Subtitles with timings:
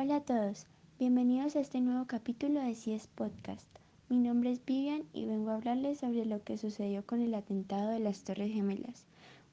[0.00, 0.68] Hola a todos,
[1.00, 3.66] bienvenidos a este nuevo capítulo de CIES Podcast.
[4.08, 7.90] Mi nombre es Vivian y vengo a hablarles sobre lo que sucedió con el atentado
[7.90, 9.06] de las Torres Gemelas,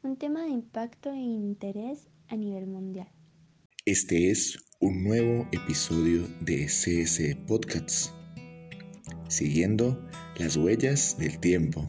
[0.04, 3.08] un tema de impacto e interés a nivel mundial.
[3.86, 8.14] Este es un nuevo episodio de CS Podcasts,
[9.28, 10.00] siguiendo
[10.38, 11.88] las huellas del tiempo.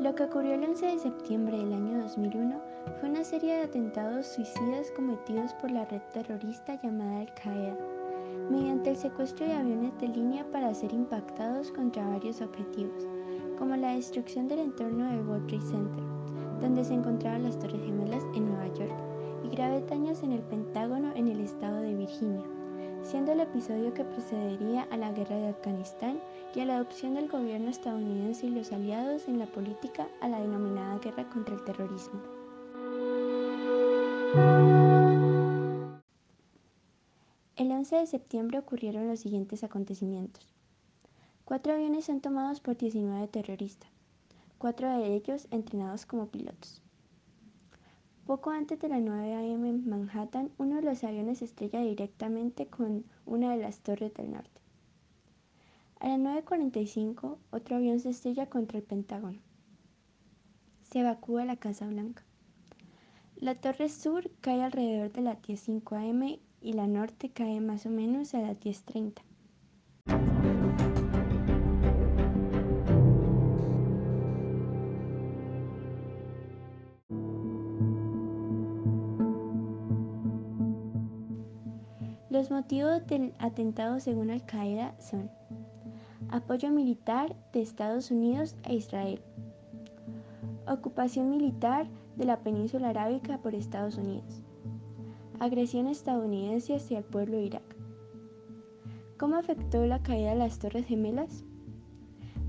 [0.00, 2.58] Lo que ocurrió el 11 de septiembre del año 2001
[2.98, 7.76] fue una serie de atentados suicidas cometidos por la red terrorista llamada Al-Qaeda,
[8.50, 13.06] mediante el secuestro de aviones de línea para ser impactados contra varios objetivos,
[13.58, 16.04] como la destrucción del entorno del World Trade Center,
[16.62, 18.94] donde se encontraban las Torres Gemelas en Nueva York,
[19.44, 22.59] y graves daños en el Pentágono en el estado de Virginia
[23.02, 26.20] siendo el episodio que precedería a la guerra de Afganistán
[26.54, 30.40] y a la adopción del gobierno estadounidense y los aliados en la política a la
[30.40, 32.20] denominada guerra contra el terrorismo.
[37.56, 40.46] El 11 de septiembre ocurrieron los siguientes acontecimientos.
[41.44, 43.90] Cuatro aviones son tomados por 19 terroristas,
[44.58, 46.80] cuatro de ellos entrenados como pilotos.
[48.30, 49.68] Poco antes de las 9 a.m.
[49.68, 54.60] en Manhattan, uno de los aviones estrella directamente con una de las torres del norte.
[55.98, 59.40] A las 9.45, otro avión se estrella contra el Pentágono.
[60.82, 62.22] Se evacúa la Casa Blanca.
[63.34, 67.90] La torre sur cae alrededor de las 10.05 am y la norte cae más o
[67.90, 69.22] menos a las 10.30.
[82.30, 85.28] Los motivos del atentado según Al Qaeda son
[86.28, 89.20] apoyo militar de Estados Unidos a Israel,
[90.68, 94.42] ocupación militar de la península arábica por Estados Unidos,
[95.40, 97.76] agresión estadounidense hacia el pueblo de Irak.
[99.18, 101.42] ¿Cómo afectó la caída de las Torres Gemelas?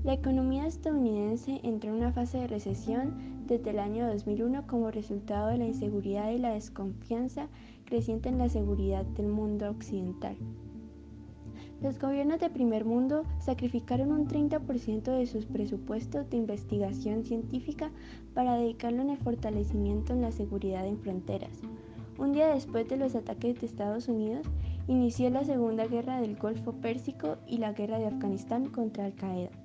[0.04, 5.46] La economía estadounidense entró en una fase de recesión desde el año 2001 como resultado
[5.46, 7.46] de la inseguridad y la desconfianza
[7.84, 10.34] creciente en la seguridad del mundo occidental.
[11.80, 17.92] Los gobiernos de primer mundo sacrificaron un 30% de sus presupuestos de investigación científica
[18.34, 21.60] para dedicarlo en el fortalecimiento en la seguridad en fronteras.
[22.18, 24.46] Un día después de los ataques de Estados Unidos,
[24.88, 29.61] inició la Segunda Guerra del Golfo Pérsico y la Guerra de Afganistán contra Al-Qaeda.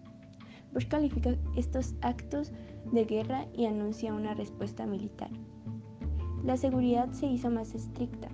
[0.77, 2.51] Bush califica estos actos
[2.91, 5.31] de guerra y anuncia una respuesta militar.
[6.43, 8.27] La seguridad se hizo más estricta.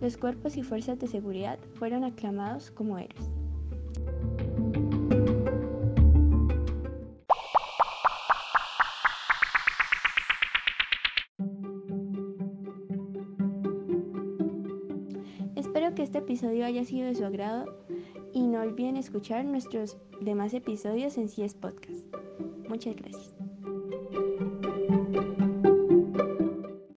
[0.00, 3.28] Los cuerpos y fuerzas de seguridad fueron aclamados como héroes.
[15.56, 17.66] Espero que este episodio haya sido de su agrado
[18.32, 22.04] y no olviden escuchar nuestros demás episodios en CS Podcast.
[22.68, 23.49] Muchas gracias.